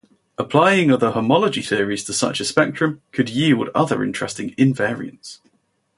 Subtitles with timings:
[0.39, 5.41] Applying other homology theories to such a spectrum could yield other interesting invariants.